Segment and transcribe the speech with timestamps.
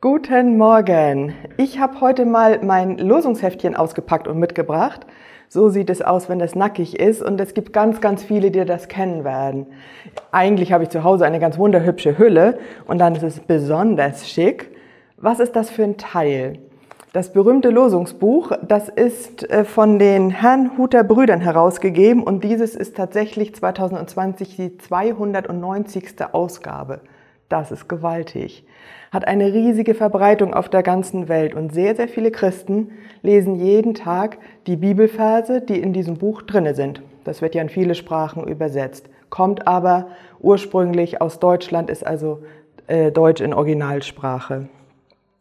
[0.00, 1.34] Guten Morgen.
[1.56, 5.04] Ich habe heute mal mein Losungsheftchen ausgepackt und mitgebracht.
[5.48, 7.20] So sieht es aus, wenn es nackig ist.
[7.20, 9.66] Und es gibt ganz, ganz viele, die das kennen werden.
[10.30, 14.70] Eigentlich habe ich zu Hause eine ganz wunderhübsche Hülle und dann ist es besonders schick.
[15.16, 16.60] Was ist das für ein Teil?
[17.12, 23.52] Das berühmte Losungsbuch, das ist äh, von den Herrnhuter Brüdern herausgegeben und dieses ist tatsächlich
[23.52, 26.04] 2020 die 290.
[26.30, 27.00] Ausgabe.
[27.48, 28.64] Das ist gewaltig.
[29.10, 32.90] Hat eine riesige Verbreitung auf der ganzen Welt und sehr, sehr viele Christen
[33.22, 37.02] lesen jeden Tag die Bibelverse, die in diesem Buch drinne sind.
[37.24, 40.08] Das wird ja in viele Sprachen übersetzt, kommt aber
[40.40, 42.42] ursprünglich aus Deutschland, ist also
[42.86, 44.68] äh, Deutsch in Originalsprache.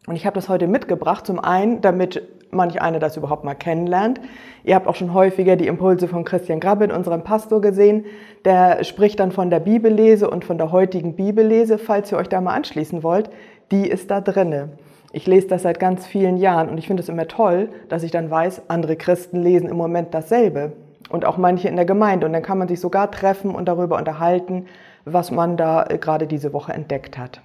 [0.07, 4.21] Und ich habe das heute mitgebracht, zum einen, damit manch einer das überhaupt mal kennenlernt.
[4.63, 8.05] Ihr habt auch schon häufiger die Impulse von Christian Grabbin, unserem Pastor, gesehen.
[8.45, 11.77] Der spricht dann von der Bibellese und von der heutigen Bibellese.
[11.77, 13.29] Falls ihr euch da mal anschließen wollt,
[13.71, 14.69] die ist da drinne.
[15.13, 18.11] Ich lese das seit ganz vielen Jahren und ich finde es immer toll, dass ich
[18.11, 20.73] dann weiß, andere Christen lesen im Moment dasselbe
[21.09, 22.25] und auch manche in der Gemeinde.
[22.25, 24.65] Und dann kann man sich sogar treffen und darüber unterhalten,
[25.05, 27.41] was man da äh, gerade diese Woche entdeckt hat.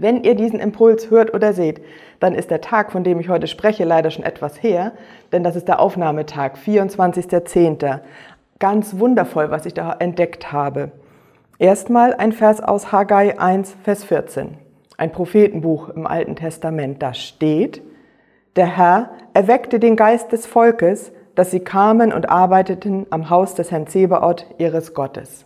[0.00, 1.80] Wenn ihr diesen Impuls hört oder seht,
[2.20, 4.92] dann ist der Tag, von dem ich heute spreche, leider schon etwas her,
[5.32, 7.98] denn das ist der Aufnahmetag, 24.10.
[8.60, 10.92] Ganz wundervoll, was ich da entdeckt habe.
[11.58, 14.56] Erstmal ein Vers aus Haggai 1, Vers 14,
[14.96, 17.02] ein Prophetenbuch im Alten Testament.
[17.02, 17.82] Da steht,
[18.54, 23.72] der Herr erweckte den Geist des Volkes, dass sie kamen und arbeiteten am Haus des
[23.72, 25.44] Herrn Zebaoth, ihres Gottes.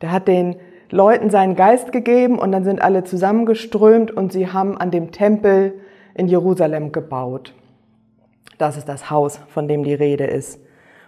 [0.00, 0.56] Der hat den
[0.90, 5.74] Leuten seinen Geist gegeben und dann sind alle zusammengeströmt und sie haben an dem Tempel
[6.14, 7.54] in Jerusalem gebaut.
[8.58, 10.60] Das ist das Haus, von dem die Rede ist.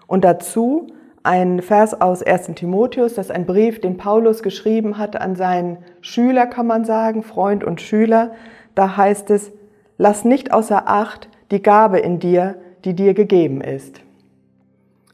[0.07, 0.89] Und dazu
[1.23, 2.53] ein Vers aus 1.
[2.55, 7.23] Timotheus, das ist ein Brief, den Paulus geschrieben hat an seinen Schüler, kann man sagen,
[7.23, 8.33] Freund und Schüler.
[8.75, 9.53] Da heißt es,
[9.97, 14.01] lass nicht außer Acht die Gabe in dir, die dir gegeben ist.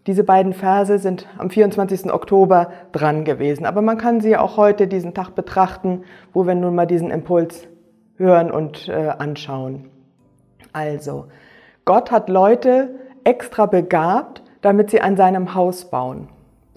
[0.06, 2.12] Diese beiden Verse sind am 24.
[2.12, 6.02] Oktober dran gewesen, aber man kann sie auch heute diesen Tag betrachten,
[6.34, 7.66] wo wir nun mal diesen Impuls
[8.16, 9.88] hören und äh, anschauen.
[10.72, 11.26] Also,
[11.86, 12.90] Gott hat Leute
[13.24, 16.28] extra begabt, damit sie an seinem Haus bauen.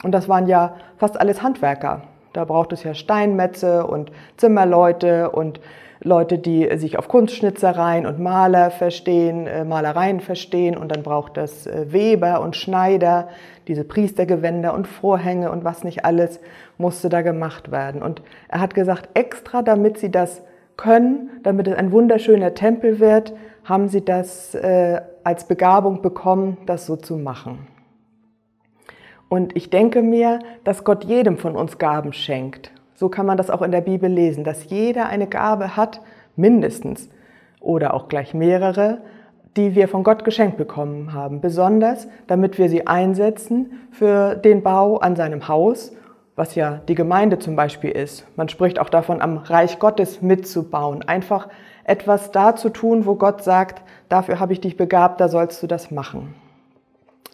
[0.04, 2.04] Und das waren ja fast alles Handwerker.
[2.34, 5.60] Da braucht es ja Steinmetze und Zimmerleute und
[6.02, 11.66] Leute, die sich auf Kunstschnitzereien und Maler verstehen, äh, Malereien verstehen und dann braucht es
[11.66, 13.30] äh, Weber und Schneider,
[13.68, 16.40] diese Priestergewänder und Vorhänge und was nicht alles
[16.78, 18.02] musste da gemacht werden.
[18.02, 20.44] Und er hat gesagt, extra damit sie das
[20.78, 26.86] können, damit es ein wunderschöner Tempel wird, haben sie das äh, als Begabung bekommen, das
[26.86, 27.68] so zu machen.
[29.30, 32.72] Und ich denke mir, dass Gott jedem von uns Gaben schenkt.
[32.98, 36.02] So kann man das auch in der Bibel lesen, dass jeder eine Gabe hat,
[36.36, 37.10] mindestens,
[37.60, 39.02] oder auch gleich mehrere,
[39.56, 44.98] die wir von Gott geschenkt bekommen haben, besonders damit wir sie einsetzen für den Bau
[44.98, 45.92] an seinem Haus,
[46.36, 48.26] was ja die Gemeinde zum Beispiel ist.
[48.36, 51.50] Man spricht auch davon, am Reich Gottes mitzubauen, einfach
[51.84, 55.68] etwas da zu tun, wo Gott sagt, dafür habe ich dich begabt, da sollst du
[55.68, 56.34] das machen.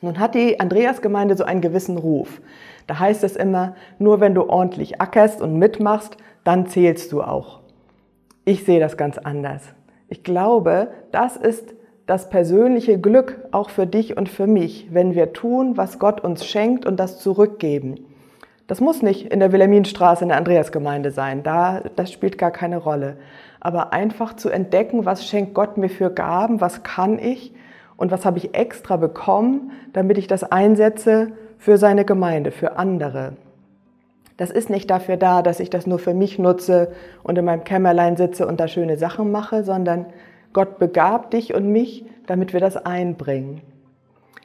[0.04, 2.42] Nun hat die Andreasgemeinde so einen gewissen Ruf.
[2.88, 7.62] Da heißt es immer, nur wenn du ordentlich ackerst und mitmachst, dann zählst du auch.
[8.44, 9.62] Ich sehe das ganz anders.
[10.10, 11.74] Ich glaube, das ist
[12.06, 16.46] das persönliche Glück auch für dich und für mich, wenn wir tun, was Gott uns
[16.46, 17.96] schenkt und das zurückgeben.
[18.68, 22.76] Das muss nicht in der Wilhelminstraße in der Andreasgemeinde sein, da, das spielt gar keine
[22.76, 23.16] Rolle.
[23.62, 27.54] Aber einfach zu entdecken, was schenkt Gott mir für Gaben, was kann ich
[27.98, 33.34] und was habe ich extra bekommen, damit ich das einsetze für seine Gemeinde, für andere.
[34.38, 37.64] Das ist nicht dafür da, dass ich das nur für mich nutze und in meinem
[37.64, 40.08] Kämmerlein sitze und da schöne Sachen mache, sondern
[40.54, 43.62] Gott begabt dich und mich, damit wir das einbringen.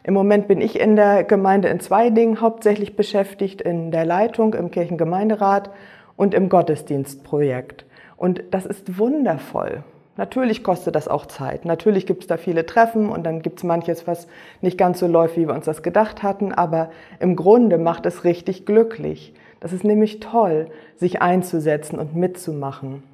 [0.04, 4.54] Im Moment bin ich in der Gemeinde in zwei Dingen hauptsächlich beschäftigt, in der Leitung,
[4.54, 5.70] im Kirchengemeinderat
[6.16, 7.84] und im Gottesdienstprojekt.
[8.16, 9.84] Und das ist wundervoll.
[10.18, 11.65] Natürlich kostet das auch Zeit.
[11.65, 14.26] Natürlich gibt es da viele Treffen und dann gibt es manches, was
[14.60, 16.53] nicht ganz so läuft, wie wir uns das gedacht hatten.
[16.53, 19.32] Aber im Grunde macht es richtig glücklich.
[19.60, 20.66] Das ist nämlich toll,
[20.97, 23.04] sich einzusetzen und mitzumachen.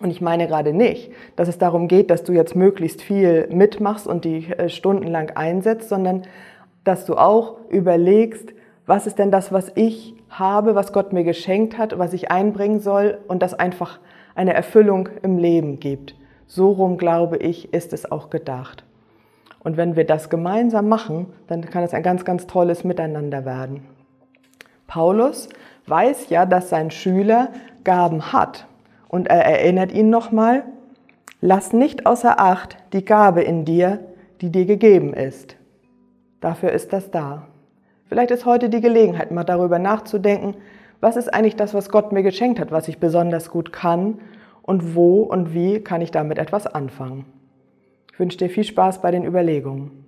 [0.00, 4.06] Und ich meine gerade nicht, dass es darum geht, dass du jetzt möglichst viel mitmachst
[4.06, 6.22] und die äh, stundenlang einsetzt, sondern
[6.84, 8.54] dass du auch überlegst,
[8.86, 12.80] was ist denn das, was ich habe, was Gott mir geschenkt hat, was ich einbringen
[12.80, 14.00] soll und das einfach
[14.34, 16.14] eine Erfüllung im Leben gibt.
[16.46, 18.84] So rum, glaube ich, ist es auch gedacht.
[19.60, 23.82] Und wenn wir das gemeinsam machen, dann kann es ein ganz, ganz tolles Miteinander werden.
[24.86, 25.48] Paulus
[25.86, 27.48] weiß ja, dass sein Schüler
[27.82, 28.66] Gaben hat.
[29.08, 30.64] Und er erinnert ihn nochmal,
[31.40, 34.00] lass nicht außer Acht die Gabe in dir,
[34.40, 35.56] die dir gegeben ist.
[36.40, 37.46] Dafür ist das da.
[38.06, 40.56] Vielleicht ist heute die Gelegenheit, mal darüber nachzudenken,
[41.04, 44.20] was ist eigentlich das, was Gott mir geschenkt hat, was ich besonders gut kann
[44.62, 47.26] und wo und wie kann ich damit etwas anfangen.
[48.10, 50.03] Ich wünsche dir viel Spaß bei den Überlegungen.